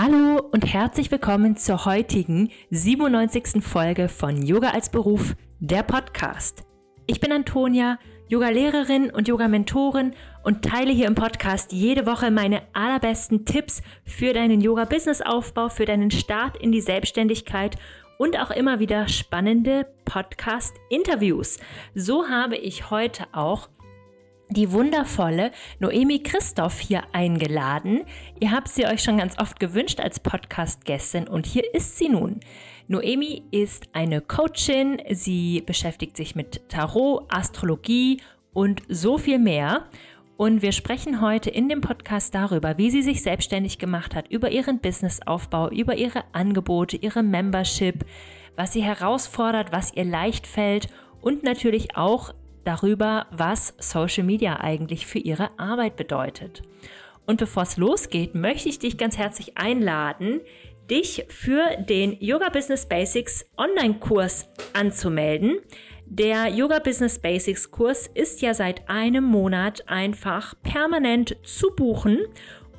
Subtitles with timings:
[0.00, 3.64] Hallo und herzlich willkommen zur heutigen 97.
[3.64, 6.62] Folge von Yoga als Beruf, der Podcast.
[7.08, 7.98] Ich bin Antonia,
[8.28, 10.12] Yoga-Lehrerin und Yoga-Mentorin
[10.44, 16.12] und teile hier im Podcast jede Woche meine allerbesten Tipps für deinen Yoga-Business-Aufbau, für deinen
[16.12, 17.76] Start in die Selbstständigkeit
[18.18, 21.58] und auch immer wieder spannende Podcast-Interviews.
[21.96, 23.68] So habe ich heute auch
[24.50, 28.04] die wundervolle Noemi Christoph hier eingeladen.
[28.40, 32.40] Ihr habt sie euch schon ganz oft gewünscht als Podcast-Gästin und hier ist sie nun.
[32.86, 38.22] Noemi ist eine Coachin, sie beschäftigt sich mit Tarot, Astrologie
[38.54, 39.84] und so viel mehr.
[40.38, 44.50] Und wir sprechen heute in dem Podcast darüber, wie sie sich selbstständig gemacht hat, über
[44.50, 48.06] ihren Businessaufbau, über ihre Angebote, ihre Membership,
[48.56, 50.88] was sie herausfordert, was ihr leicht fällt
[51.20, 52.32] und natürlich auch
[52.68, 56.62] darüber, was Social Media eigentlich für ihre Arbeit bedeutet.
[57.26, 60.40] Und bevor es losgeht, möchte ich dich ganz herzlich einladen,
[60.90, 65.58] dich für den Yoga Business Basics Online-Kurs anzumelden.
[66.04, 72.18] Der Yoga Business Basics Kurs ist ja seit einem Monat einfach permanent zu buchen.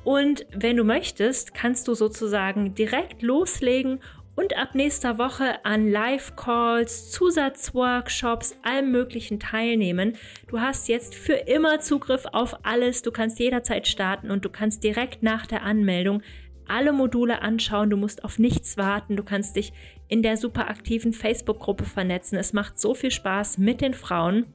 [0.04, 4.00] Und wenn du möchtest, kannst du sozusagen direkt loslegen
[4.40, 10.16] und ab nächster Woche an Live-Calls, Zusatzworkshops, allem Möglichen teilnehmen.
[10.48, 13.02] Du hast jetzt für immer Zugriff auf alles.
[13.02, 16.22] Du kannst jederzeit starten und du kannst direkt nach der Anmeldung
[16.66, 17.90] alle Module anschauen.
[17.90, 19.16] Du musst auf nichts warten.
[19.16, 19.74] Du kannst dich
[20.08, 22.38] in der super aktiven Facebook-Gruppe vernetzen.
[22.38, 24.46] Es macht so viel Spaß mit den Frauen.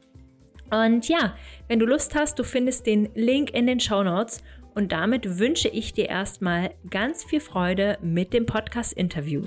[0.72, 1.36] Und ja,
[1.67, 4.42] wenn du Lust hast, du findest den Link in den Show Notes.
[4.73, 9.44] Und damit wünsche ich dir erstmal ganz viel Freude mit dem Podcast-Interview.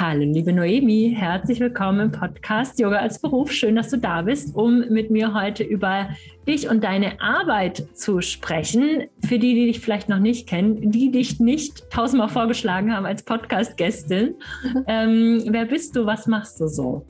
[0.00, 3.52] Hallo, liebe Noemi, herzlich willkommen im Podcast Yoga als Beruf.
[3.52, 6.08] Schön, dass du da bist, um mit mir heute über
[6.48, 9.08] dich und deine Arbeit zu sprechen.
[9.22, 13.22] Für die, die dich vielleicht noch nicht kennen, die dich nicht tausendmal vorgeschlagen haben als
[13.22, 14.36] Podcast-Gästin.
[14.86, 16.06] Ähm, wer bist du?
[16.06, 17.04] Was machst du so?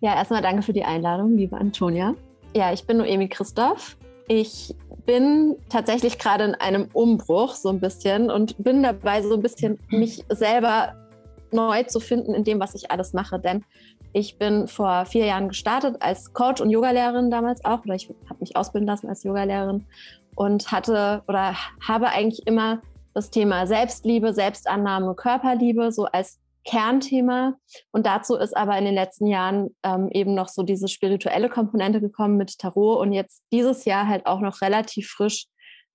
[0.00, 2.14] Ja, erstmal danke für die Einladung, liebe Antonia.
[2.54, 3.96] Ja, ich bin Noemi Christoph.
[4.28, 4.72] Ich
[5.04, 9.80] bin tatsächlich gerade in einem Umbruch so ein bisschen und bin dabei so ein bisschen
[9.90, 10.94] mich selber
[11.56, 13.40] neu zu finden in dem, was ich alles mache.
[13.40, 13.64] Denn
[14.12, 18.40] ich bin vor vier Jahren gestartet als Coach und Yogalehrerin damals auch, oder ich habe
[18.40, 19.84] mich ausbilden lassen als Yogalehrerin
[20.36, 21.56] und hatte oder
[21.86, 22.80] habe eigentlich immer
[23.14, 27.54] das Thema Selbstliebe, Selbstannahme, Körperliebe so als Kernthema.
[27.92, 32.00] Und dazu ist aber in den letzten Jahren ähm, eben noch so diese spirituelle Komponente
[32.00, 35.46] gekommen mit Tarot und jetzt dieses Jahr halt auch noch relativ frisch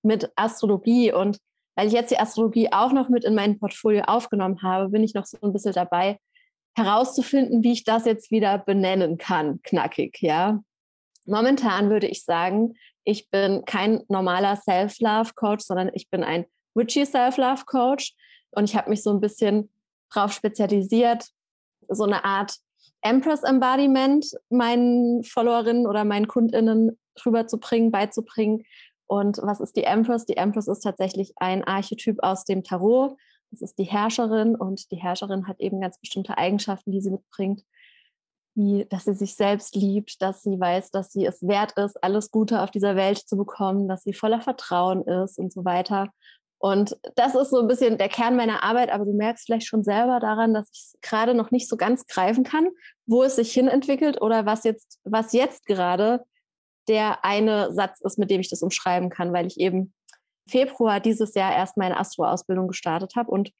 [0.02, 1.12] mit Astrologie.
[1.12, 1.38] Und
[1.74, 5.14] weil ich jetzt die Astrologie auch noch mit in mein Portfolio aufgenommen habe, bin ich
[5.14, 6.18] noch so ein bisschen dabei,
[6.74, 10.62] herauszufinden, wie ich das jetzt wieder benennen kann, knackig, ja.
[11.26, 12.74] Momentan würde ich sagen,
[13.04, 18.14] ich bin kein normaler Self-Love-Coach, sondern ich bin ein Witchy Self-Love-Coach
[18.52, 19.70] und ich habe mich so ein bisschen
[20.12, 21.28] darauf spezialisiert,
[21.88, 22.56] so eine Art
[23.02, 28.64] Empress-Embodiment meinen Followerinnen oder meinen KundInnen rüberzubringen, beizubringen,
[29.12, 30.24] und was ist die Empress?
[30.24, 33.14] Die Empress ist tatsächlich ein Archetyp aus dem Tarot.
[33.50, 37.62] Das ist die Herrscherin und die Herrscherin hat eben ganz bestimmte Eigenschaften, die sie mitbringt,
[38.54, 42.30] wie dass sie sich selbst liebt, dass sie weiß, dass sie es wert ist, alles
[42.30, 46.08] Gute auf dieser Welt zu bekommen, dass sie voller Vertrauen ist und so weiter.
[46.56, 49.84] Und das ist so ein bisschen der Kern meiner Arbeit, aber du merkst vielleicht schon
[49.84, 52.66] selber daran, dass ich es gerade noch nicht so ganz greifen kann,
[53.04, 56.24] wo es sich hinentwickelt oder was jetzt, was jetzt gerade
[56.88, 59.92] der eine Satz ist, mit dem ich das umschreiben kann, weil ich eben
[60.48, 63.30] Februar dieses Jahr erst meine Astro-Ausbildung gestartet habe.
[63.30, 63.52] Und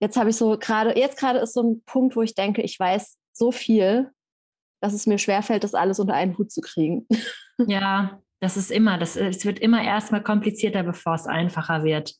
[0.00, 2.78] jetzt habe ich so gerade, jetzt gerade ist so ein Punkt, wo ich denke, ich
[2.78, 4.10] weiß so viel,
[4.80, 7.06] dass es mir schwerfällt, das alles unter einen Hut zu kriegen.
[7.66, 12.14] Ja, das ist immer, das, es wird immer erstmal komplizierter, bevor es einfacher wird.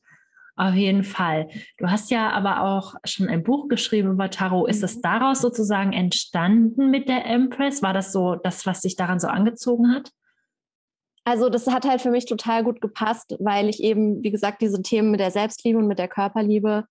[0.55, 1.49] Auf jeden Fall.
[1.78, 4.69] Du hast ja aber auch schon ein Buch geschrieben über Tarot.
[4.69, 5.02] Ist es mhm.
[5.02, 7.82] daraus sozusagen entstanden mit der Empress?
[7.82, 10.12] War das so das, was dich daran so angezogen hat?
[11.25, 14.83] Also das hat halt für mich total gut gepasst, weil ich eben, wie gesagt, diese
[14.83, 16.85] Themen mit der Selbstliebe und mit der Körperliebe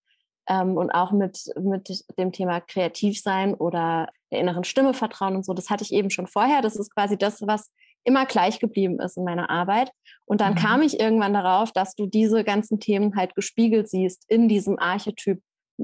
[0.47, 5.53] ähm, und auch mit, mit dem Thema Kreativsein oder der inneren Stimme vertrauen und so,
[5.53, 6.61] das hatte ich eben schon vorher.
[6.61, 7.71] Das ist quasi das, was
[8.03, 9.91] immer gleich geblieben ist in meiner Arbeit.
[10.25, 10.57] Und dann mhm.
[10.57, 15.41] kam ich irgendwann darauf, dass du diese ganzen Themen halt gespiegelt siehst in diesem Archetyp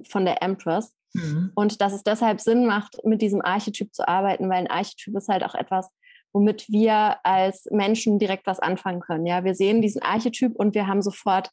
[0.08, 0.94] von der Empress.
[1.14, 1.52] Mhm.
[1.54, 5.30] Und dass es deshalb Sinn macht, mit diesem Archetyp zu arbeiten, weil ein Archetyp ist
[5.30, 5.90] halt auch etwas,
[6.38, 9.26] womit wir als Menschen direkt was anfangen können.
[9.26, 11.50] Ja, wir sehen diesen Archetyp und wir haben sofort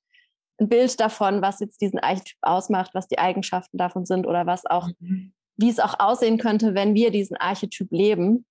[0.61, 4.67] ein Bild davon, was jetzt diesen Archetyp ausmacht, was die Eigenschaften davon sind oder was
[4.67, 5.33] auch, mhm.
[5.57, 8.45] wie es auch aussehen könnte, wenn wir diesen Archetyp leben.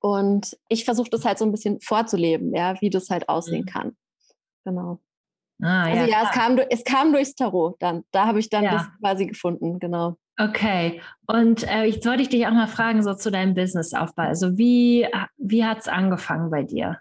[0.00, 3.70] Und ich versuche das halt so ein bisschen vorzuleben, ja, wie das halt aussehen mhm.
[3.70, 3.96] kann.
[4.66, 5.00] Genau.
[5.62, 8.04] Ah, also ja, ja es, kam, es kam durchs Tarot dann.
[8.10, 8.72] Da habe ich dann ja.
[8.72, 10.18] das quasi gefunden, genau.
[10.40, 14.22] Okay, und äh, jetzt wollte ich dich auch mal fragen, so zu deinem Businessaufbau.
[14.22, 17.00] Also wie, wie hat es angefangen bei dir?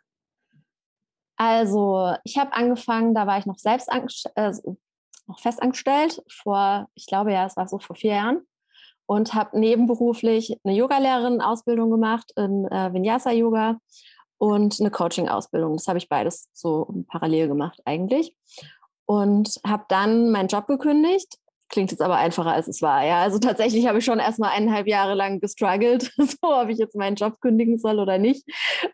[1.35, 3.89] Also ich habe angefangen, da war ich noch selbst
[4.35, 4.51] äh,
[5.27, 8.41] noch festangestellt, vor, ich glaube ja, es war so vor vier Jahren
[9.05, 13.77] und habe nebenberuflich eine Yogalehrerin-Ausbildung gemacht in äh, Vinyasa-Yoga
[14.37, 15.77] und eine Coaching-Ausbildung.
[15.77, 18.35] Das habe ich beides so parallel gemacht eigentlich.
[19.05, 21.37] Und habe dann meinen Job gekündigt.
[21.69, 23.05] Klingt jetzt aber einfacher, als es war.
[23.05, 26.95] Ja, also tatsächlich habe ich schon erstmal eineinhalb Jahre lang gestruggelt, so ob ich jetzt
[26.95, 28.43] meinen Job kündigen soll oder nicht,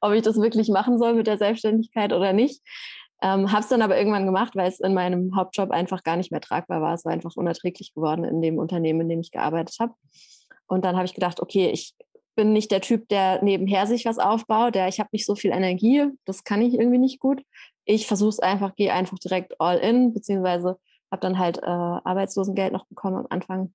[0.02, 2.62] ob ich das wirklich machen soll mit der Selbstständigkeit oder nicht.
[3.22, 6.32] Ähm, habe es dann aber irgendwann gemacht, weil es in meinem Hauptjob einfach gar nicht
[6.32, 6.94] mehr tragbar war.
[6.94, 9.94] Es war einfach unerträglich geworden in dem Unternehmen, in dem ich gearbeitet habe.
[10.68, 11.94] Und dann habe ich gedacht, okay, ich
[12.36, 15.52] bin nicht der Typ, der nebenher sich was aufbaut, der ich habe nicht so viel
[15.52, 17.44] Energie, das kann ich irgendwie nicht gut.
[17.86, 20.78] Ich versuche es einfach, gehe einfach direkt all in, beziehungsweise
[21.14, 23.72] habe dann halt äh, Arbeitslosengeld noch bekommen am Anfang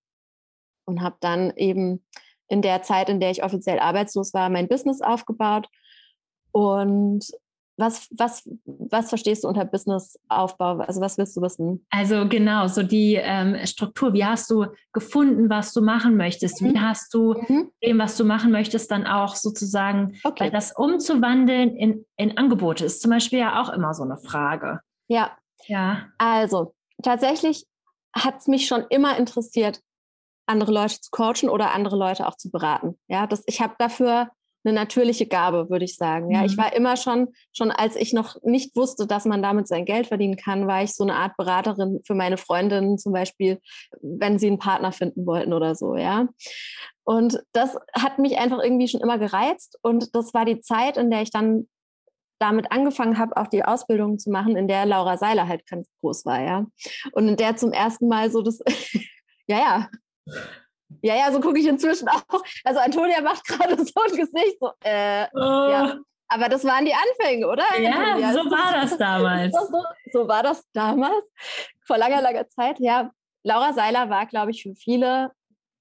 [0.86, 2.04] und habe dann eben
[2.48, 5.68] in der Zeit, in der ich offiziell arbeitslos war, mein Business aufgebaut
[6.50, 7.24] und
[7.76, 10.78] was, was, was verstehst du unter Businessaufbau?
[10.78, 11.86] Also was willst du wissen?
[11.90, 14.12] Also genau, so die ähm, Struktur.
[14.14, 16.60] Wie hast du gefunden, was du machen möchtest?
[16.60, 16.74] Mhm.
[16.74, 17.70] Wie hast du mhm.
[17.84, 20.44] dem, was du machen möchtest, dann auch sozusagen, okay.
[20.44, 24.80] weil das umzuwandeln in, in Angebote ist zum Beispiel ja auch immer so eine Frage.
[25.06, 25.30] Ja.
[25.68, 26.08] Ja.
[26.18, 27.66] Also tatsächlich
[28.14, 29.80] hat es mich schon immer interessiert,
[30.46, 32.98] andere Leute zu coachen oder andere Leute auch zu beraten.
[33.06, 34.30] Ja, das, ich habe dafür
[34.64, 36.30] eine natürliche Gabe, würde ich sagen.
[36.30, 36.46] Ja, mhm.
[36.46, 40.08] ich war immer schon, schon als ich noch nicht wusste, dass man damit sein Geld
[40.08, 43.60] verdienen kann, war ich so eine Art Beraterin für meine Freundinnen zum Beispiel,
[44.00, 46.28] wenn sie einen Partner finden wollten oder so, ja.
[47.04, 51.10] Und das hat mich einfach irgendwie schon immer gereizt und das war die Zeit, in
[51.10, 51.68] der ich dann
[52.38, 56.24] damit angefangen habe, auch die Ausbildung zu machen, in der Laura Seiler halt ganz groß
[56.24, 56.66] war, ja.
[57.12, 58.60] Und in der zum ersten Mal so das,
[59.46, 59.88] ja, ja,
[61.02, 62.42] ja, ja, so gucke ich inzwischen auch.
[62.64, 65.70] Also Antonia macht gerade so ein Gesicht, so, äh, oh.
[65.70, 65.98] ja.
[66.30, 67.64] Aber das waren die Anfänge, oder?
[67.80, 68.32] Ja, Antonia?
[68.32, 69.54] so war das damals.
[69.54, 71.30] So, so, war das damals,
[71.86, 72.78] vor langer, langer Zeit.
[72.80, 73.10] Ja,
[73.44, 75.32] Laura Seiler war, glaube ich, für viele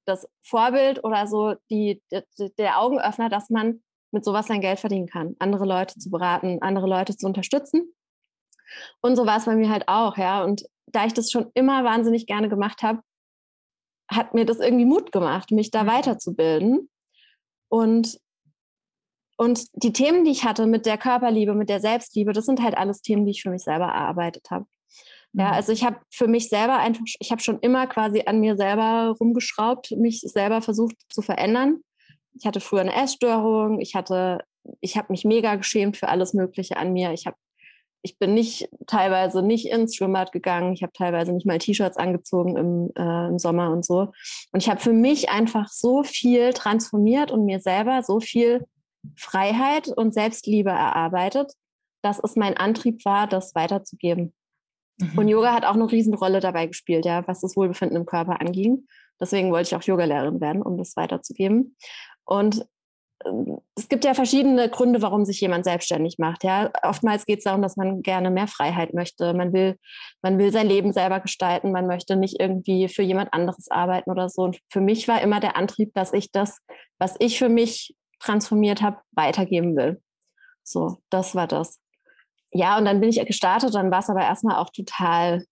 [0.05, 5.07] das Vorbild oder so die, die, der Augenöffner, dass man mit sowas sein Geld verdienen
[5.07, 7.93] kann, andere Leute zu beraten, andere Leute zu unterstützen.
[9.01, 10.43] Und so war es bei mir halt auch, ja.
[10.43, 13.01] Und da ich das schon immer wahnsinnig gerne gemacht habe,
[14.09, 15.87] hat mir das irgendwie Mut gemacht, mich da mhm.
[15.87, 16.89] weiterzubilden.
[17.69, 18.19] Und,
[19.37, 22.77] und die Themen, die ich hatte mit der Körperliebe, mit der Selbstliebe, das sind halt
[22.77, 24.65] alles Themen, die ich für mich selber erarbeitet habe.
[25.33, 25.53] Ja, mhm.
[25.53, 29.15] also ich habe für mich selber einfach, ich habe schon immer quasi an mir selber
[29.19, 31.81] rumgeschraubt, mich selber versucht zu verändern.
[32.37, 34.43] Ich hatte früher eine Essstörung, ich hatte,
[34.81, 37.13] ich habe mich mega geschämt für alles Mögliche an mir.
[37.13, 37.37] Ich habe
[38.03, 40.73] ich bin nicht teilweise nicht ins Schwimmbad gegangen.
[40.73, 44.11] Ich habe teilweise nicht mal T-Shirts angezogen im, äh, im, Sommer und so.
[44.51, 48.65] Und ich habe für mich einfach so viel transformiert und mir selber so viel
[49.17, 51.53] Freiheit und Selbstliebe erarbeitet,
[52.01, 54.33] dass es mein Antrieb war, das weiterzugeben.
[54.99, 55.17] Mhm.
[55.17, 58.87] Und Yoga hat auch eine Riesenrolle dabei gespielt, ja, was das Wohlbefinden im Körper anging.
[59.19, 61.75] Deswegen wollte ich auch Yogalehrerin werden, um das weiterzugeben.
[62.27, 62.67] Und
[63.75, 66.43] es gibt ja verschiedene Gründe, warum sich jemand selbstständig macht.
[66.43, 69.33] Ja, oftmals geht es darum, dass man gerne mehr Freiheit möchte.
[69.33, 69.77] Man will,
[70.21, 71.71] man will sein Leben selber gestalten.
[71.71, 74.43] Man möchte nicht irgendwie für jemand anderes arbeiten oder so.
[74.43, 76.59] Und für mich war immer der Antrieb, dass ich das,
[76.99, 80.01] was ich für mich transformiert habe, weitergeben will.
[80.63, 81.79] So, das war das.
[82.51, 83.73] Ja, und dann bin ich gestartet.
[83.73, 85.43] Dann war es aber erstmal auch total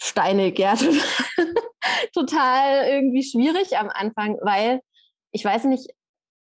[0.00, 0.74] steinig, ja,
[2.14, 4.80] total irgendwie schwierig am Anfang, weil
[5.32, 5.88] ich weiß nicht,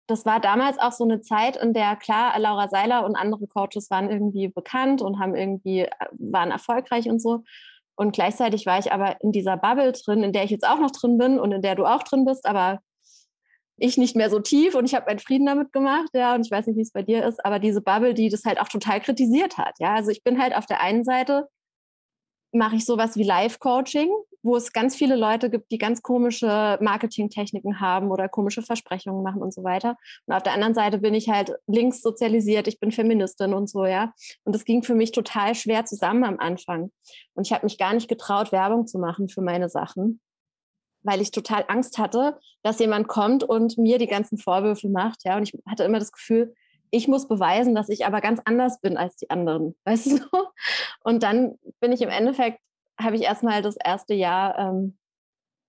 [0.06, 3.90] das war damals auch so eine Zeit, in der klar, Laura Seiler und andere Coaches
[3.90, 7.42] waren irgendwie bekannt und haben irgendwie, äh, waren erfolgreich und so.
[7.96, 10.90] Und gleichzeitig war ich aber in dieser Bubble drin, in der ich jetzt auch noch
[10.90, 12.80] drin bin und in der du auch drin bist, aber
[13.76, 16.50] ich nicht mehr so tief und ich habe meinen Frieden damit gemacht, ja, und ich
[16.50, 19.00] weiß nicht, wie es bei dir ist, aber diese Bubble, die das halt auch total
[19.00, 19.94] kritisiert hat, ja.
[19.94, 21.48] Also ich bin halt auf der einen Seite
[22.52, 24.10] mache ich sowas wie Live-Coaching,
[24.44, 29.42] wo es ganz viele Leute gibt, die ganz komische Marketingtechniken haben oder komische Versprechungen machen
[29.42, 29.96] und so weiter.
[30.26, 33.86] Und auf der anderen Seite bin ich halt links sozialisiert, ich bin Feministin und so,
[33.86, 34.12] ja.
[34.44, 36.92] Und das ging für mich total schwer zusammen am Anfang.
[37.32, 40.20] Und ich habe mich gar nicht getraut, Werbung zu machen für meine Sachen,
[41.02, 45.38] weil ich total Angst hatte, dass jemand kommt und mir die ganzen Vorwürfe macht, ja.
[45.38, 46.54] Und ich hatte immer das Gefühl,
[46.90, 50.26] ich muss beweisen, dass ich aber ganz anders bin als die anderen, weißt du?
[51.02, 52.60] Und dann bin ich im Endeffekt,
[53.04, 54.98] habe ich erstmal das erste Jahr ähm,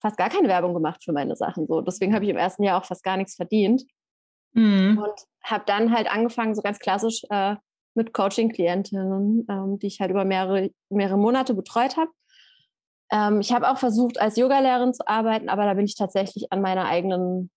[0.01, 1.67] fast gar keine Werbung gemacht für meine Sachen.
[1.67, 1.81] So.
[1.81, 3.83] Deswegen habe ich im ersten Jahr auch fast gar nichts verdient.
[4.53, 4.97] Mhm.
[4.97, 7.55] Und habe dann halt angefangen, so ganz klassisch äh,
[7.93, 12.11] mit Coaching-Klientinnen, ähm, die ich halt über mehrere, mehrere Monate betreut habe.
[13.11, 16.61] Ähm, ich habe auch versucht, als Yogalehrerin zu arbeiten, aber da bin ich tatsächlich an
[16.61, 17.51] meiner eigenen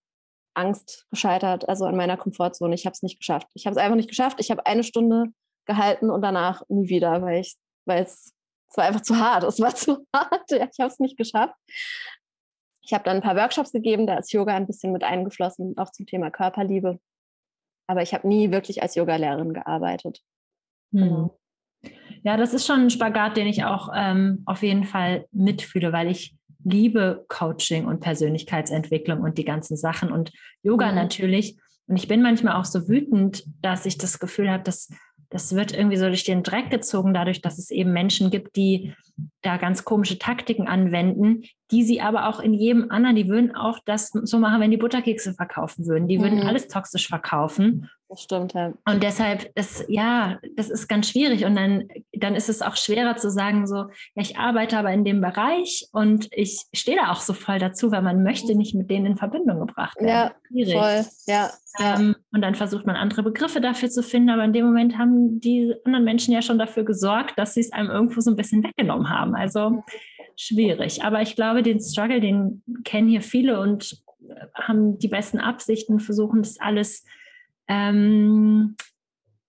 [0.55, 2.75] Angst gescheitert, also an meiner Komfortzone.
[2.75, 3.49] Ich habe es nicht geschafft.
[3.55, 4.41] Ich habe es einfach nicht geschafft.
[4.41, 5.27] Ich habe eine Stunde
[5.67, 7.57] gehalten und danach nie wieder, weil ich,
[7.87, 8.33] weil es,
[8.71, 9.45] es war einfach zu hart.
[9.45, 10.51] Es war zu hart.
[10.51, 11.55] Ja, ich habe es nicht geschafft.
[12.83, 15.91] Ich habe dann ein paar Workshops gegeben, da ist Yoga ein bisschen mit eingeflossen, auch
[15.91, 16.99] zum Thema Körperliebe.
[17.87, 20.21] Aber ich habe nie wirklich als Yogalehrerin gearbeitet.
[20.93, 21.01] Hm.
[21.01, 21.39] Genau.
[22.25, 26.11] Ja, das ist schon ein Spagat, den ich auch ähm, auf jeden Fall mitfühle, weil
[26.11, 30.33] ich liebe Coaching und Persönlichkeitsentwicklung und die ganzen Sachen und
[30.63, 30.97] Yoga mhm.
[30.97, 31.59] natürlich.
[31.87, 34.89] Und ich bin manchmal auch so wütend, dass ich das Gefühl habe, dass
[35.31, 38.95] das wird irgendwie so durch den Dreck gezogen, dadurch, dass es eben Menschen gibt, die
[39.43, 43.79] da ganz komische Taktiken anwenden, die sie aber auch in jedem anderen, die würden auch
[43.85, 46.09] das so machen, wenn die Butterkekse verkaufen würden.
[46.09, 46.47] Die würden mhm.
[46.47, 47.91] alles toxisch verkaufen.
[48.09, 48.73] Das stimmt, ja.
[48.87, 51.45] Und deshalb ist, ja, das ist ganz schwierig.
[51.45, 55.05] Und dann, dann ist es auch schwerer zu sagen, so, ja, ich arbeite aber in
[55.05, 58.91] dem Bereich und ich stehe da auch so voll dazu, weil man möchte nicht mit
[58.91, 60.09] denen in Verbindung gebracht werden.
[60.09, 60.75] Ja, schwierig.
[60.75, 61.51] voll, ja.
[61.79, 65.39] Ähm, und dann versucht man andere Begriffe dafür zu finden, aber in dem Moment haben
[65.41, 68.65] die anderen Menschen ja schon dafür gesorgt, dass sie es einem irgendwo so ein bisschen
[68.65, 69.35] weggenommen haben.
[69.35, 69.83] Also
[70.39, 71.03] schwierig.
[71.05, 74.03] Aber ich glaube, den Struggle, den kennen hier viele und
[74.55, 77.05] haben die besten Absichten, versuchen das alles
[77.67, 78.77] ähm,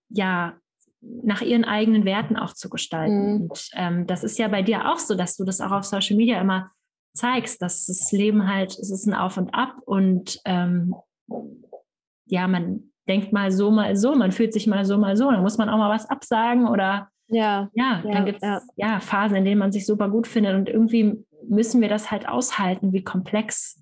[0.09, 0.57] ja,
[1.01, 3.35] nach ihren eigenen Werten auch zu gestalten.
[3.35, 3.41] Mhm.
[3.41, 6.17] Und ähm, das ist ja bei dir auch so, dass du das auch auf Social
[6.17, 6.71] Media immer
[7.13, 10.95] zeigst, dass das Leben halt, es ist ein Auf und Ab und ähm,
[12.25, 15.41] ja, man denkt mal so, mal so, man fühlt sich mal so, mal so, dann
[15.41, 18.61] muss man auch mal was absagen oder ja, ja, ja dann gibt es ja.
[18.75, 18.99] ja.
[18.99, 22.91] Phasen, in denen man sich super gut findet und irgendwie müssen wir das halt aushalten,
[22.93, 23.81] wie komplex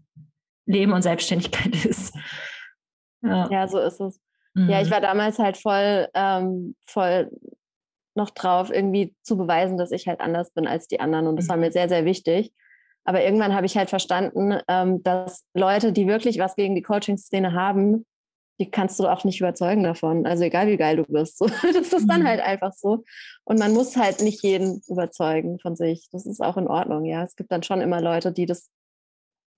[0.65, 2.15] Leben und Selbstständigkeit ist.
[3.21, 4.19] Ja, ja so ist es.
[4.53, 4.69] Mhm.
[4.69, 4.93] Ja, ich mhm.
[4.93, 7.31] war damals halt voll, ähm, voll
[8.15, 11.27] noch drauf, irgendwie zu beweisen, dass ich halt anders bin als die anderen.
[11.27, 11.49] Und das mhm.
[11.49, 11.73] war mir mhm.
[11.73, 12.51] sehr, sehr wichtig.
[13.05, 17.53] Aber irgendwann habe ich halt verstanden, ähm, dass Leute, die wirklich was gegen die Coaching-Szene
[17.53, 18.05] haben,
[18.59, 20.25] die kannst du auch nicht überzeugen davon.
[20.25, 21.37] Also egal wie geil du bist.
[21.37, 22.27] So, das ist dann mhm.
[22.27, 23.03] halt einfach so.
[23.43, 26.07] Und man muss halt nicht jeden überzeugen von sich.
[26.11, 27.23] Das ist auch in Ordnung, ja.
[27.23, 28.69] Es gibt dann schon immer Leute, die das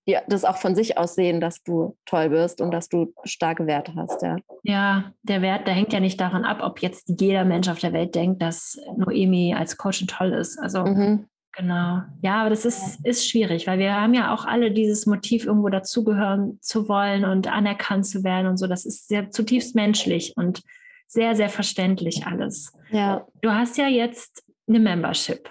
[0.08, 3.66] die das auch von sich aus sehen, dass du toll bist und dass du starke
[3.66, 4.36] Werte hast, ja.
[4.62, 7.92] Ja, der Wert, der hängt ja nicht daran ab, ob jetzt jeder Mensch auf der
[7.92, 10.58] Welt denkt, dass Noemi als Coach toll ist.
[10.58, 11.26] Also mhm.
[11.52, 12.02] Genau.
[12.22, 15.68] Ja, aber das ist, ist schwierig, weil wir haben ja auch alle dieses Motiv, irgendwo
[15.68, 18.66] dazugehören zu wollen und anerkannt zu werden und so.
[18.66, 20.62] Das ist sehr zutiefst menschlich und
[21.06, 22.72] sehr, sehr verständlich alles.
[22.90, 23.26] Ja.
[23.42, 25.50] Du hast ja jetzt eine Membership.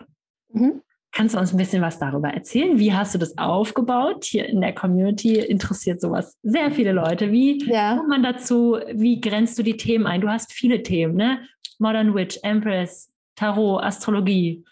[0.54, 0.82] Mhm.
[1.12, 2.78] Kannst du uns ein bisschen was darüber erzählen?
[2.78, 4.26] Wie hast du das aufgebaut?
[4.26, 7.32] Hier in der Community interessiert sowas sehr viele Leute.
[7.32, 7.98] Wie ja.
[7.98, 8.78] kommt man dazu?
[8.94, 10.22] Wie grenzt du die Themen ein?
[10.22, 11.40] Du hast viele Themen, ne?
[11.80, 14.64] Modern Witch, Empress, Tarot, Astrologie.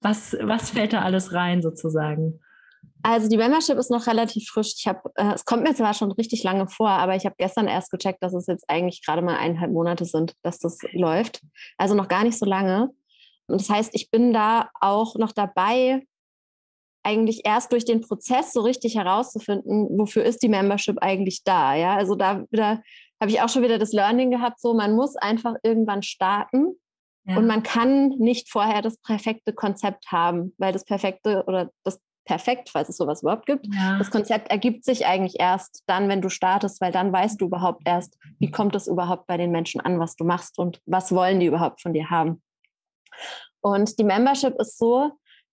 [0.00, 2.40] Was, was fällt da alles rein sozusagen?
[3.02, 4.74] Also die Membership ist noch relativ frisch.
[4.78, 7.68] Ich habe, äh, es kommt mir zwar schon richtig lange vor, aber ich habe gestern
[7.68, 11.40] erst gecheckt, dass es jetzt eigentlich gerade mal eineinhalb Monate sind, dass das läuft.
[11.78, 12.90] Also noch gar nicht so lange.
[13.46, 16.02] Und das heißt, ich bin da auch noch dabei,
[17.04, 21.76] eigentlich erst durch den Prozess so richtig herauszufinden, wofür ist die Membership eigentlich da.
[21.76, 22.82] Ja, also da wieder
[23.20, 26.76] habe ich auch schon wieder das Learning gehabt, so man muss einfach irgendwann starten
[27.26, 27.36] ja.
[27.36, 32.70] und man kann nicht vorher das perfekte Konzept haben, weil das perfekte oder das perfekt,
[32.70, 33.66] falls es sowas überhaupt gibt.
[33.72, 33.98] Ja.
[33.98, 37.82] Das Konzept ergibt sich eigentlich erst dann, wenn du startest, weil dann weißt du überhaupt
[37.86, 41.40] erst, wie kommt es überhaupt bei den Menschen an, was du machst und was wollen
[41.40, 42.42] die überhaupt von dir haben.
[43.60, 45.12] Und die Membership ist so,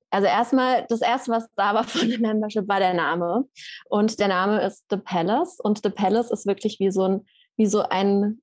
[0.10, 3.46] also erstmal, das erste, was da war von der Membership, war der Name.
[3.90, 5.60] Und der Name ist The Palace.
[5.60, 7.26] Und The Palace ist wirklich wie so ein,
[7.58, 8.42] wie so ein,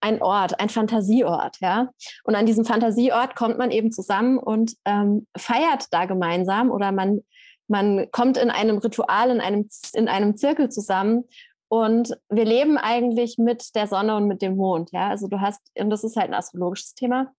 [0.00, 1.90] ein Ort, ein Fantasieort, ja.
[2.24, 7.20] Und an diesem Fantasieort kommt man eben zusammen und ähm, feiert da gemeinsam oder man,
[7.66, 11.24] man kommt in einem Ritual, in einem, in einem Zirkel zusammen
[11.68, 15.08] und wir leben eigentlich mit der Sonne und mit dem Mond, ja.
[15.08, 17.32] Also du hast, und das ist halt ein astrologisches Thema.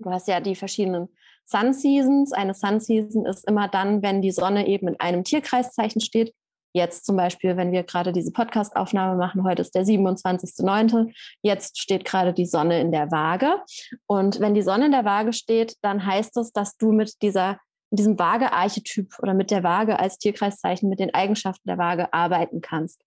[0.00, 1.08] Du hast ja die verschiedenen
[1.44, 2.32] Sun Seasons.
[2.32, 6.34] Eine Sun Season ist immer dann, wenn die Sonne eben in einem Tierkreiszeichen steht.
[6.76, 11.14] Jetzt zum Beispiel, wenn wir gerade diese Podcast-Aufnahme machen, heute ist der 27.09.
[11.40, 13.60] Jetzt steht gerade die Sonne in der Waage.
[14.06, 17.60] Und wenn die Sonne in der Waage steht, dann heißt es, dass du mit dieser
[17.90, 23.00] diesem Waage-Archetyp oder mit der Waage als Tierkreiszeichen, mit den Eigenschaften der Waage arbeiten kannst.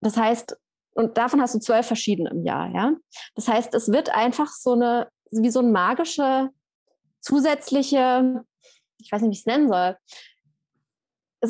[0.00, 0.56] Das heißt,
[0.94, 2.92] und davon hast du zwölf verschiedene im Jahr, ja.
[3.34, 6.50] Das heißt, es wird einfach so eine, wie so ein magische,
[7.20, 8.44] zusätzliche,
[8.98, 9.96] ich weiß nicht, wie ich es nennen soll.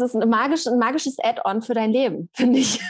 [0.01, 2.81] Es ist ein, magisch, ein magisches Add-on für dein Leben, finde ich.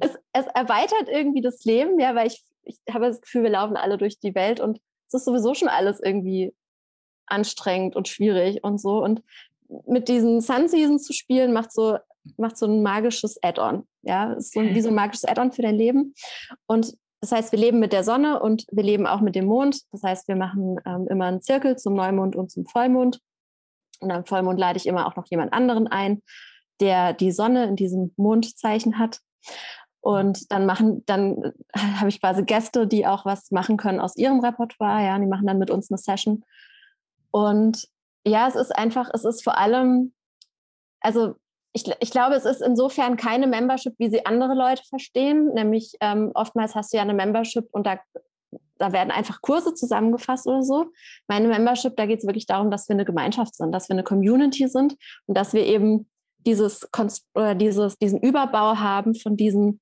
[0.00, 3.76] es, es erweitert irgendwie das Leben, ja, weil ich, ich habe das Gefühl, wir laufen
[3.76, 6.54] alle durch die Welt und es ist sowieso schon alles irgendwie
[7.26, 9.02] anstrengend und schwierig und so.
[9.02, 9.22] Und
[9.86, 11.98] mit diesen Sun Seasons zu spielen, macht so,
[12.36, 13.86] macht so ein magisches Add-on.
[14.02, 16.14] Ja, ist so wie so ein magisches Add-on für dein Leben.
[16.66, 19.80] Und das heißt, wir leben mit der Sonne und wir leben auch mit dem Mond.
[19.92, 23.20] Das heißt, wir machen ähm, immer einen Zirkel zum Neumond und zum Vollmond.
[24.00, 26.22] Und am Vollmond lade ich immer auch noch jemand anderen ein,
[26.80, 29.20] der die Sonne in diesem Mondzeichen hat.
[30.00, 34.40] Und dann machen, dann habe ich quasi Gäste, die auch was machen können aus ihrem
[34.40, 35.04] Repertoire.
[35.04, 36.44] Ja, die machen dann mit uns eine Session.
[37.30, 37.88] Und
[38.26, 40.12] ja, es ist einfach, es ist vor allem,
[41.00, 41.34] also
[41.72, 45.52] ich, ich glaube, es ist insofern keine Membership, wie sie andere Leute verstehen.
[45.54, 47.98] Nämlich ähm, oftmals hast du ja eine Membership und da,
[48.78, 50.86] da werden einfach Kurse zusammengefasst oder so.
[51.28, 54.02] Meine Membership, da geht es wirklich darum, dass wir eine Gemeinschaft sind, dass wir eine
[54.02, 56.88] Community sind und dass wir eben dieses,
[57.34, 59.80] oder dieses, diesen Überbau haben von diesen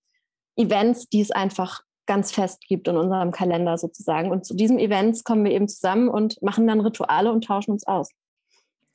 [0.56, 4.30] Events, die es einfach ganz fest gibt in unserem Kalender sozusagen.
[4.30, 7.86] Und zu diesen Events kommen wir eben zusammen und machen dann Rituale und tauschen uns
[7.86, 8.10] aus.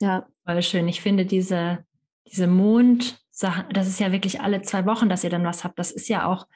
[0.00, 0.26] Ja.
[0.44, 0.88] Voll schön.
[0.88, 1.84] Ich finde diese,
[2.26, 5.78] diese Mondsachen, das ist ja wirklich alle zwei Wochen, dass ihr dann was habt.
[5.78, 6.46] Das ist ja auch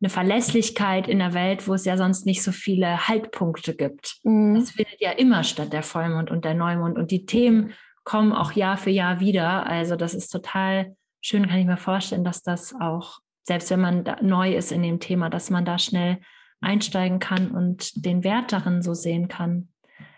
[0.00, 4.16] eine Verlässlichkeit in der Welt, wo es ja sonst nicht so viele Haltpunkte gibt.
[4.22, 4.54] Mhm.
[4.54, 6.96] Das findet ja immer statt, der Vollmond und der Neumond.
[6.96, 7.72] Und die Themen
[8.04, 9.66] kommen auch Jahr für Jahr wieder.
[9.66, 14.04] Also das ist total schön, kann ich mir vorstellen, dass das auch, selbst wenn man
[14.22, 16.18] neu ist in dem Thema, dass man da schnell
[16.62, 19.68] einsteigen kann und den Wert darin so sehen kann.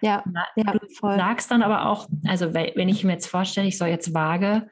[0.01, 0.23] Ja,
[0.57, 1.17] ja du voll.
[1.17, 4.69] sagst dann aber auch, also wenn ich mir jetzt vorstelle, ich soll jetzt vage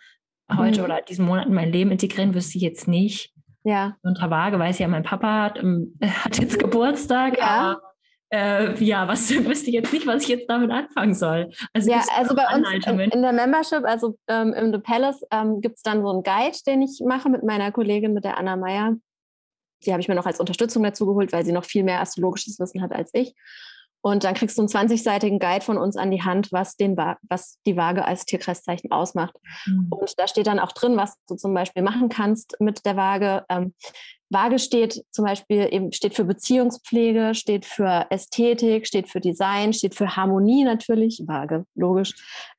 [0.56, 0.84] heute mhm.
[0.84, 3.32] oder diesen Monat in mein Leben integrieren, wüsste ich jetzt nicht.
[3.64, 3.96] Ja.
[4.02, 7.46] Unter Waage weiß ich ja, mein Papa hat, ähm, hat jetzt Geburtstag, ja.
[7.46, 7.82] aber
[8.32, 11.50] äh, ja, was wüsste ich jetzt nicht, was ich jetzt damit anfangen soll.
[11.72, 15.60] Also ja, also bei uns in, in, der Membership, also ähm, im The Palace, ähm,
[15.60, 18.56] gibt es dann so einen Guide, den ich mache mit meiner Kollegin, mit der Anna
[18.56, 18.96] Meyer.
[19.84, 22.58] Die habe ich mir noch als Unterstützung dazu geholt, weil sie noch viel mehr astrologisches
[22.60, 23.34] Wissen hat als ich.
[24.02, 27.58] Und dann kriegst du einen 20-seitigen Guide von uns an die Hand, was, den, was
[27.66, 29.34] die Waage als Tierkreiszeichen ausmacht.
[29.66, 29.88] Mhm.
[29.90, 33.44] Und da steht dann auch drin, was du zum Beispiel machen kannst mit der Waage.
[33.48, 33.74] Ähm,
[34.30, 39.96] Waage steht zum Beispiel eben steht für Beziehungspflege, steht für Ästhetik, steht für Design, steht
[39.96, 42.14] für Harmonie natürlich, Waage, logisch.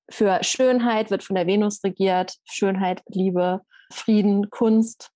[0.09, 5.11] Für Schönheit wird von der Venus regiert, Schönheit, Liebe, Frieden, Kunst,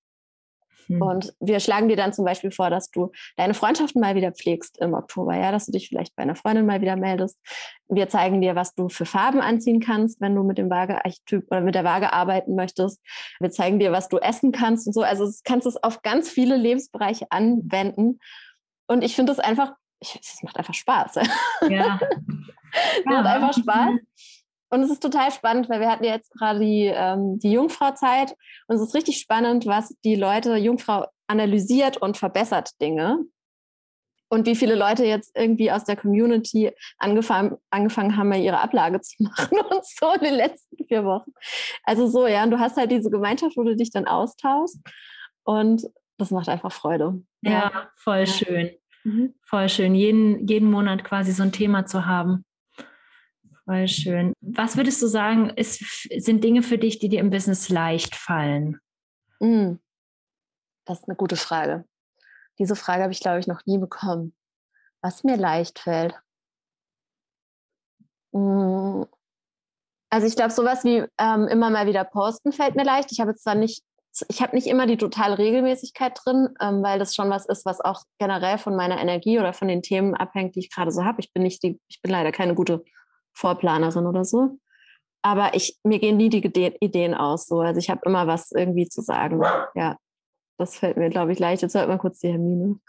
[0.88, 1.02] hm.
[1.02, 4.78] Und wir schlagen dir dann zum Beispiel vor, dass du deine Freundschaften mal wieder pflegst
[4.80, 7.40] im Oktober, ja, dass du dich vielleicht bei einer Freundin mal wieder meldest.
[7.88, 11.62] Wir zeigen dir, was du für Farben anziehen kannst, wenn du mit dem Waagearchetyp oder
[11.62, 13.02] mit der Waage arbeiten möchtest.
[13.40, 15.02] Wir zeigen dir, was du essen kannst und so.
[15.02, 18.20] Also du kannst es auf ganz viele Lebensbereiche anwenden.
[18.88, 21.16] Und ich finde es einfach, es macht einfach Spaß.
[21.70, 22.00] Ja.
[23.00, 24.00] es macht einfach Spaß.
[24.76, 28.36] Und es ist total spannend, weil wir hatten jetzt gerade die, ähm, die Jungfrauzeit
[28.68, 33.20] und es ist richtig spannend, was die Leute, Jungfrau analysiert und verbessert Dinge.
[34.28, 39.24] Und wie viele Leute jetzt irgendwie aus der Community angefangen, angefangen haben, ihre Ablage zu
[39.24, 41.32] machen und so in den letzten vier Wochen.
[41.84, 44.80] Also so, ja, und du hast halt diese Gemeinschaft, wo du dich dann austauschst
[45.46, 45.84] und
[46.18, 47.24] das macht einfach Freude.
[47.44, 47.90] Ja, ja.
[47.96, 48.26] voll ja.
[48.26, 48.72] schön.
[49.06, 49.36] Mhm.
[49.42, 52.44] Voll schön, jeden, jeden Monat quasi so ein Thema zu haben.
[53.66, 54.34] Voll schön.
[54.42, 55.84] Was würdest du sagen, ist,
[56.18, 58.80] sind Dinge für dich, die dir im Business leicht fallen?
[59.40, 59.76] Mm.
[60.86, 61.84] Das ist eine gute Frage.
[62.60, 64.36] Diese Frage habe ich, glaube ich, noch nie bekommen.
[65.02, 66.14] Was mir leicht fällt.
[68.32, 69.04] Mm.
[70.12, 73.12] Also ich glaube, sowas wie ähm, immer mal wieder posten fällt mir leicht.
[73.12, 73.84] Ich habe zwar nicht,
[74.30, 77.82] ich habe nicht immer die totale Regelmäßigkeit drin, ähm, weil das schon was ist, was
[77.82, 81.20] auch generell von meiner Energie oder von den Themen abhängt, die ich gerade so habe.
[81.20, 82.86] Ich bin nicht die, ich bin leider keine gute
[83.36, 84.58] Vorplanerin oder so.
[85.22, 86.44] Aber ich, mir gehen nie die
[86.80, 87.48] Ideen aus.
[87.48, 87.60] So.
[87.60, 89.42] Also ich habe immer was irgendwie zu sagen.
[89.74, 89.98] Ja,
[90.58, 91.62] das fällt mir, glaube ich, leicht.
[91.62, 92.80] Jetzt hört mal kurz die Hermine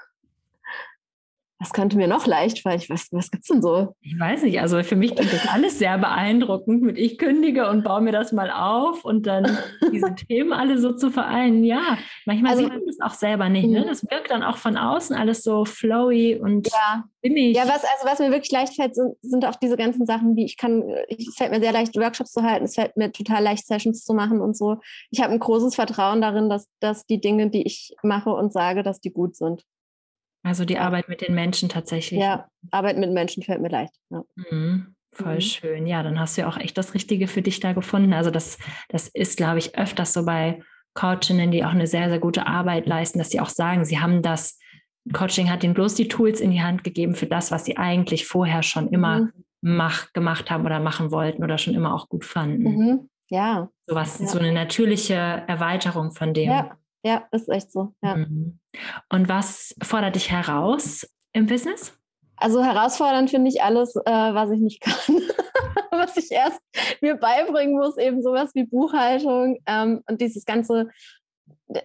[1.59, 2.83] was könnte mir noch leicht fallen?
[2.89, 3.95] Was, was gibt es denn so?
[4.03, 4.61] Ich weiß nicht.
[4.61, 8.33] Also für mich klingt das alles sehr beeindruckend mit ich kündige und baue mir das
[8.33, 9.57] mal auf und dann
[9.93, 11.65] diese Themen alle so zu vereinen.
[11.65, 13.69] Ja, manchmal also, sieht man das auch selber nicht.
[13.69, 13.81] Ne?
[13.81, 13.89] Mhm.
[13.89, 17.05] Das wirkt dann auch von außen alles so flowy und ja.
[17.21, 17.57] stimmig.
[17.57, 20.45] Ja, was, also was mir wirklich leicht fällt, sind, sind auch diese ganzen Sachen, wie
[20.45, 23.67] ich kann, es fällt mir sehr leicht, Workshops zu halten, es fällt mir total leicht,
[23.67, 24.77] Sessions zu machen und so.
[25.11, 28.83] Ich habe ein großes Vertrauen darin, dass, dass die Dinge, die ich mache und sage,
[28.83, 29.63] dass die gut sind.
[30.47, 32.21] Also die Arbeit mit den Menschen tatsächlich.
[32.21, 33.93] Ja, Arbeit mit Menschen fällt mir leicht.
[34.11, 34.23] Ja.
[34.37, 35.41] Mhm, voll mhm.
[35.41, 35.87] schön.
[35.89, 38.13] Ja, dann hast du ja auch echt das Richtige für dich da gefunden.
[38.13, 38.57] Also das,
[38.89, 40.63] das ist, glaube ich, öfters so bei
[40.95, 44.23] Coachinnen, die auch eine sehr, sehr gute Arbeit leisten, dass sie auch sagen, sie haben
[44.23, 44.57] das,
[45.13, 48.25] Coaching hat ihnen bloß die Tools in die Hand gegeben für das, was sie eigentlich
[48.25, 49.33] vorher schon immer mhm.
[49.63, 52.63] mach, gemacht haben oder machen wollten oder schon immer auch gut fanden.
[52.63, 53.09] Mhm.
[53.29, 53.69] Ja.
[53.87, 54.27] So was, ja.
[54.27, 56.51] so eine natürliche Erweiterung von dem.
[56.51, 57.95] Ja, ja ist echt so.
[58.01, 58.17] Ja.
[58.17, 58.61] Mhm.
[59.09, 61.93] Und was fordert dich heraus im Business?
[62.37, 65.21] Also herausfordernd finde ich alles, äh, was ich nicht kann.
[65.91, 66.61] was ich erst
[67.01, 70.91] mir beibringen muss, eben sowas wie Buchhaltung ähm, und dieses ganze,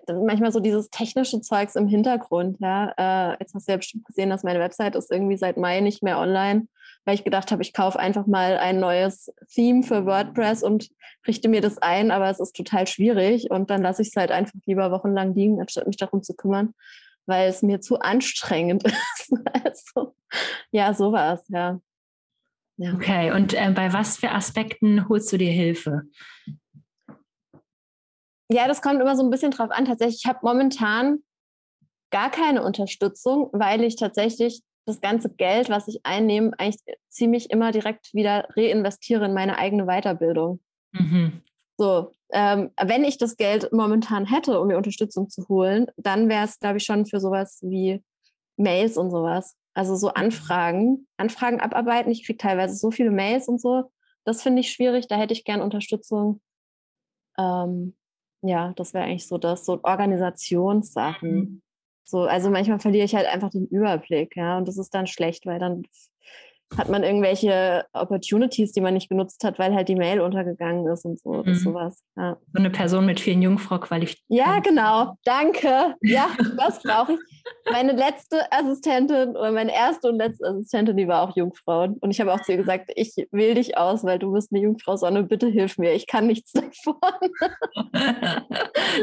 [0.07, 2.57] manchmal so dieses technische Zeugs im Hintergrund.
[2.59, 5.79] Ja, äh, jetzt hast du ja bestimmt gesehen, dass meine Website ist irgendwie seit Mai
[5.79, 6.67] nicht mehr online,
[7.05, 10.89] weil ich gedacht habe, ich kaufe einfach mal ein neues Theme für WordPress und
[11.27, 14.31] richte mir das ein, aber es ist total schwierig und dann lasse ich es halt
[14.31, 16.73] einfach lieber wochenlang liegen, anstatt mich darum zu kümmern
[17.25, 19.33] weil es mir zu anstrengend ist.
[19.63, 20.15] also,
[20.71, 21.79] ja, sowas, ja.
[22.77, 22.93] ja.
[22.93, 26.03] Okay, und äh, bei was für Aspekten holst du dir Hilfe?
[28.51, 29.85] Ja, das kommt immer so ein bisschen drauf an.
[29.85, 31.19] Tatsächlich, ich habe momentan
[32.11, 37.71] gar keine Unterstützung, weil ich tatsächlich das ganze Geld, was ich einnehme, eigentlich ziemlich immer
[37.71, 40.59] direkt wieder reinvestiere in meine eigene Weiterbildung.
[40.91, 41.41] Mhm.
[41.77, 46.45] So, ähm, wenn ich das Geld momentan hätte, um mir Unterstützung zu holen, dann wäre
[46.45, 48.03] es, glaube ich, schon für sowas wie
[48.57, 49.55] Mails und sowas.
[49.73, 52.11] Also so Anfragen, Anfragen abarbeiten.
[52.11, 53.91] Ich kriege teilweise so viele Mails und so.
[54.25, 55.07] Das finde ich schwierig.
[55.07, 56.41] Da hätte ich gern Unterstützung.
[57.37, 57.95] Ähm,
[58.41, 61.33] ja, das wäre eigentlich so das, so Organisationssachen.
[61.33, 61.61] Mhm.
[62.03, 65.45] So, also manchmal verliere ich halt einfach den Überblick, ja, und das ist dann schlecht,
[65.45, 65.83] weil dann
[66.77, 71.05] hat man irgendwelche Opportunities, die man nicht genutzt hat, weil halt die Mail untergegangen ist
[71.05, 71.53] und so mhm.
[71.55, 72.03] sowas.
[72.15, 72.37] Ja.
[72.53, 74.53] So eine Person mit vielen Jungfrau-Qualifikationen.
[74.53, 75.17] Ja, genau.
[75.25, 75.95] Danke.
[76.01, 77.19] Ja, was brauche ich?
[77.71, 81.87] Meine letzte Assistentin oder meine erste und letzte Assistentin, die war auch Jungfrau.
[81.99, 84.61] Und ich habe auch zu ihr gesagt, ich wähle dich aus, weil du bist eine
[84.61, 85.93] Jungfrau, Sonne, bitte hilf mir.
[85.93, 86.95] Ich kann nichts davon.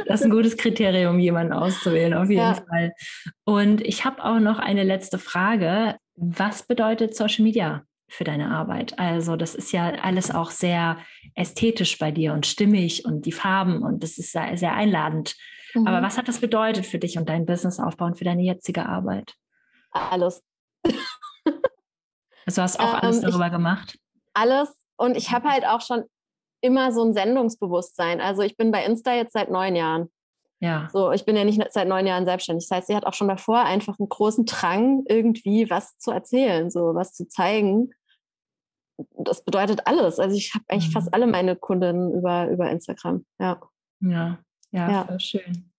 [0.07, 2.55] das ist ein gutes Kriterium, jemanden auszuwählen, auf jeden ja.
[2.55, 2.93] Fall.
[3.45, 5.97] Und ich habe auch noch eine letzte Frage.
[6.17, 8.99] Was bedeutet Social Media für deine Arbeit?
[8.99, 10.99] Also das ist ja alles auch sehr
[11.35, 15.37] ästhetisch bei dir und stimmig und die Farben und das ist sehr, sehr einladend.
[15.75, 15.87] Mhm.
[15.87, 19.35] Aber was hat das bedeutet für dich und dein Businessaufbau und für deine jetzige Arbeit?
[19.91, 20.43] Alles.
[22.47, 23.99] Also hast auch alles ähm, darüber ich, gemacht?
[24.33, 26.05] Alles und ich habe halt auch schon
[26.63, 28.23] immer so ein Sendungsbewusstsein.
[28.23, 30.11] Also ich bin bei Insta jetzt seit neun Jahren.
[30.61, 30.89] Ja.
[30.93, 32.67] So, ich bin ja nicht seit neun Jahren selbstständig.
[32.67, 36.71] Das heißt, sie hat auch schon davor einfach einen großen Drang, irgendwie was zu erzählen,
[36.71, 37.91] so was zu zeigen.
[39.17, 40.19] Das bedeutet alles.
[40.19, 40.93] Also ich habe eigentlich mhm.
[40.93, 43.25] fast alle meine Kunden über, über Instagram.
[43.39, 43.61] Ja.
[44.01, 44.39] Ja,
[44.73, 45.05] ja, ja.
[45.05, 45.71] voll schön.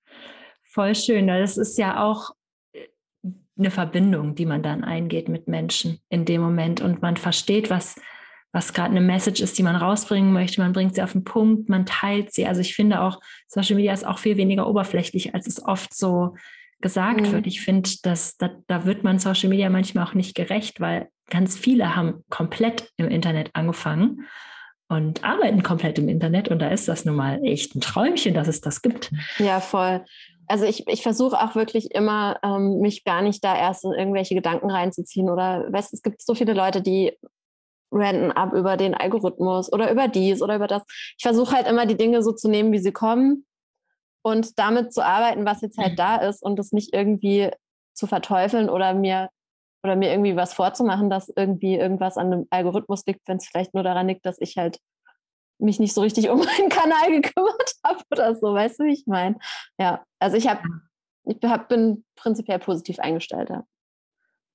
[0.63, 1.27] Voll schön.
[1.27, 2.31] Das ist ja auch
[2.73, 2.87] äh,
[3.57, 7.99] eine Verbindung, die man dann eingeht mit Menschen in dem Moment und man versteht, was
[8.51, 10.61] was gerade eine Message ist, die man rausbringen möchte.
[10.61, 12.47] Man bringt sie auf den Punkt, man teilt sie.
[12.47, 16.35] Also ich finde auch, Social Media ist auch viel weniger oberflächlich, als es oft so
[16.81, 17.31] gesagt mhm.
[17.31, 17.47] wird.
[17.47, 21.57] Ich finde, dass da, da wird man Social Media manchmal auch nicht gerecht, weil ganz
[21.57, 24.25] viele haben komplett im Internet angefangen
[24.89, 26.49] und arbeiten komplett im Internet.
[26.49, 29.11] Und da ist das nun mal echt ein Träumchen, dass es das gibt.
[29.37, 30.03] Ja, voll.
[30.47, 34.33] Also ich, ich versuche auch wirklich immer, ähm, mich gar nicht da erst in irgendwelche
[34.33, 35.29] Gedanken reinzuziehen.
[35.29, 37.13] Oder weißt, es gibt so viele Leute, die
[37.91, 40.83] ranten ab über den Algorithmus oder über dies oder über das.
[41.17, 43.45] Ich versuche halt immer die Dinge so zu nehmen, wie sie kommen
[44.23, 47.51] und damit zu arbeiten, was jetzt halt da ist und das nicht irgendwie
[47.93, 49.29] zu verteufeln oder mir
[49.83, 53.73] oder mir irgendwie was vorzumachen, dass irgendwie irgendwas an dem Algorithmus liegt, wenn es vielleicht
[53.73, 54.79] nur daran liegt, dass ich halt
[55.59, 59.05] mich nicht so richtig um meinen Kanal gekümmert habe oder so, weißt du, wie ich
[59.07, 59.37] meine?
[59.77, 60.61] Ja, also ich habe,
[61.25, 63.49] ich hab, bin prinzipiell positiv eingestellt.
[63.49, 63.63] Ja.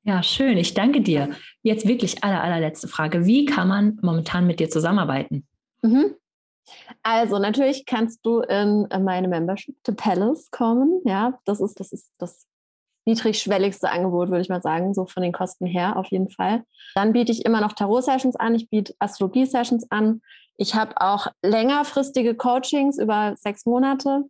[0.07, 0.59] Ja, schön.
[0.59, 1.31] Ich danke dir.
[1.63, 3.25] Jetzt wirklich aller, allerletzte Frage.
[3.25, 5.47] Wie kann man momentan mit dir zusammenarbeiten?
[5.81, 6.15] Mhm.
[7.03, 11.01] Also natürlich kannst du in meine Membership to Palace kommen.
[11.05, 12.47] Ja, das ist das ist das
[13.07, 16.65] niedrigschwelligste Angebot, würde ich mal sagen, so von den Kosten her auf jeden Fall.
[16.95, 20.21] Dann biete ich immer noch Tarot-Sessions an, ich biete Astrologie-Sessions an.
[20.57, 24.25] Ich habe auch längerfristige Coachings über sechs Monate.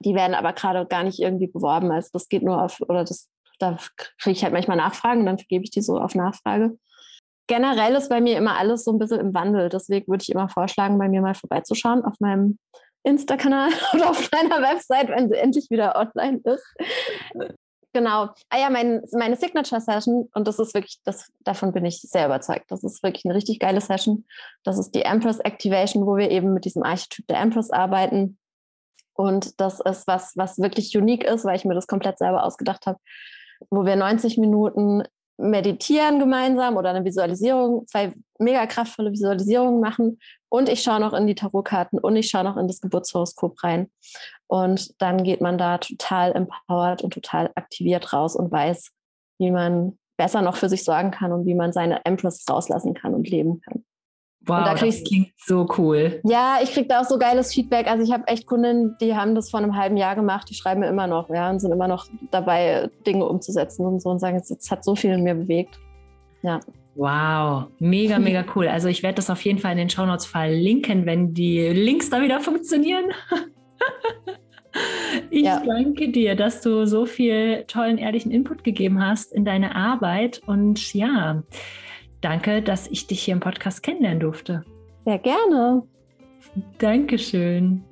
[0.00, 1.90] Die werden aber gerade gar nicht irgendwie beworben.
[1.90, 3.28] Also das geht nur auf, oder das
[3.62, 3.76] da
[4.18, 6.76] kriege ich halt manchmal Nachfragen, dann vergebe ich die so auf Nachfrage.
[7.48, 9.68] Generell ist bei mir immer alles so ein bisschen im Wandel.
[9.68, 12.58] Deswegen würde ich immer vorschlagen, bei mir mal vorbeizuschauen auf meinem
[13.04, 16.64] Insta-Kanal oder auf meiner Website, wenn sie endlich wieder online ist.
[17.92, 18.30] Genau.
[18.48, 22.70] Ah ja, mein, meine Signature-Session, und das ist wirklich, das, davon bin ich sehr überzeugt.
[22.70, 24.24] Das ist wirklich eine richtig geile Session.
[24.64, 28.38] Das ist die Empress Activation, wo wir eben mit diesem Archetyp der Empress arbeiten.
[29.14, 32.86] Und das ist was, was wirklich unique ist, weil ich mir das komplett selber ausgedacht
[32.86, 32.98] habe
[33.70, 35.02] wo wir 90 Minuten
[35.38, 40.18] meditieren gemeinsam oder eine Visualisierung, zwei mega kraftvolle Visualisierungen machen
[40.48, 43.90] und ich schaue noch in die Tarotkarten und ich schaue noch in das Geburtshoroskop rein.
[44.46, 48.90] Und dann geht man da total empowered und total aktiviert raus und weiß,
[49.38, 53.14] wie man besser noch für sich sorgen kann und wie man seine Empress rauslassen kann
[53.14, 53.84] und leben kann.
[54.46, 56.20] Wow, da das klingt so cool.
[56.24, 57.86] Ja, ich kriege da auch so geiles Feedback.
[57.86, 60.80] Also ich habe echt Kundinnen, die haben das vor einem halben Jahr gemacht, die schreiben
[60.80, 64.36] mir immer noch, ja, und sind immer noch dabei, Dinge umzusetzen und so und sagen,
[64.36, 65.78] es hat so viel in mir bewegt.
[66.42, 66.58] Ja.
[66.96, 68.68] Wow, mega, mega cool.
[68.68, 72.20] Also ich werde das auf jeden Fall in den Shownotes verlinken, wenn die Links da
[72.20, 73.06] wieder funktionieren.
[75.30, 75.62] Ich ja.
[75.64, 80.40] danke dir, dass du so viel tollen, ehrlichen Input gegeben hast in deine Arbeit.
[80.46, 81.42] Und ja,
[82.22, 84.64] Danke, dass ich dich hier im Podcast kennenlernen durfte.
[85.04, 85.82] Sehr gerne.
[86.78, 87.84] Dankeschön.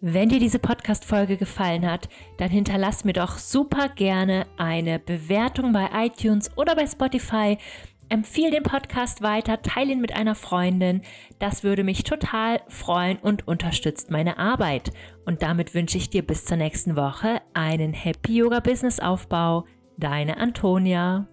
[0.00, 5.88] Wenn dir diese Podcast-Folge gefallen hat, dann hinterlass mir doch super gerne eine Bewertung bei
[5.92, 7.58] iTunes oder bei Spotify
[8.08, 11.02] Empfehle den Podcast weiter, teile ihn mit einer Freundin.
[11.38, 14.92] Das würde mich total freuen und unterstützt meine Arbeit.
[15.24, 19.64] Und damit wünsche ich dir bis zur nächsten Woche einen Happy Yoga Business Aufbau.
[19.96, 21.26] Deine Antonia.